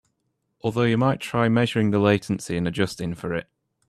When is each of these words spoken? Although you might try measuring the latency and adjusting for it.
Although 0.61 0.85
you 0.85 0.97
might 0.97 1.19
try 1.19 1.47
measuring 1.47 1.91
the 1.91 1.99
latency 1.99 2.57
and 2.57 2.67
adjusting 2.67 3.13
for 3.13 3.35
it. 3.35 3.45